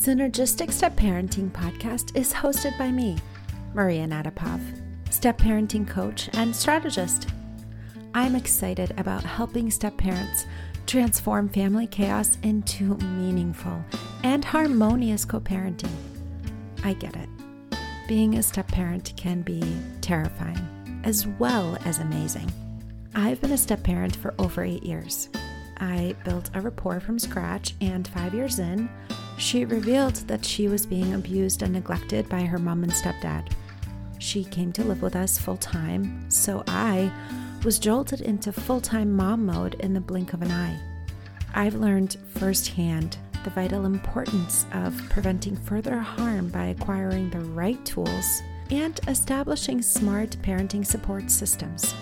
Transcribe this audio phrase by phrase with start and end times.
[0.00, 3.18] Synergistic Step Parenting podcast is hosted by me,
[3.74, 4.62] Maria Nadapov,
[5.12, 7.28] step parenting coach and strategist.
[8.14, 10.46] I'm excited about helping step parents
[10.86, 13.84] transform family chaos into meaningful
[14.24, 15.94] and harmonious co parenting.
[16.82, 17.28] I get it.
[18.08, 19.62] Being a step parent can be
[20.00, 22.50] terrifying as well as amazing.
[23.14, 25.28] I've been a step parent for over eight years.
[25.76, 28.88] I built a rapport from scratch, and five years in,
[29.40, 33.50] she revealed that she was being abused and neglected by her mom and stepdad.
[34.18, 37.10] She came to live with us full time, so I
[37.64, 40.78] was jolted into full time mom mode in the blink of an eye.
[41.54, 48.42] I've learned firsthand the vital importance of preventing further harm by acquiring the right tools
[48.70, 51.94] and establishing smart parenting support systems.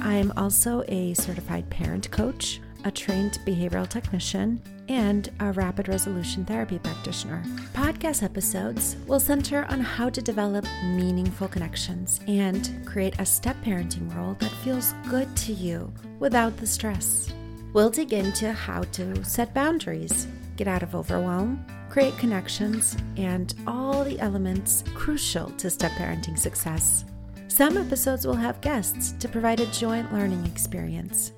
[0.00, 6.44] I am also a certified parent coach, a trained behavioral technician, and a rapid resolution
[6.44, 7.42] therapy practitioner.
[7.72, 14.14] Podcast episodes will center on how to develop meaningful connections and create a step parenting
[14.14, 17.32] role that feels good to you without the stress.
[17.72, 24.04] We'll dig into how to set boundaries, get out of overwhelm, create connections, and all
[24.04, 27.04] the elements crucial to step parenting success.
[27.48, 31.32] Some episodes will have guests to provide a joint learning experience.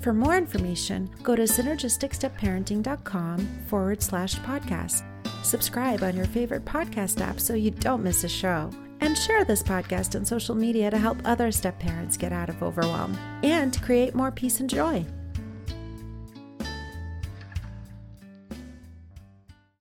[0.00, 5.04] For more information, go to synergisticstepparenting.com forward slash podcast.
[5.44, 8.70] Subscribe on your favorite podcast app so you don't miss a show.
[9.02, 12.62] And share this podcast on social media to help other step parents get out of
[12.62, 15.06] overwhelm and create more peace and joy.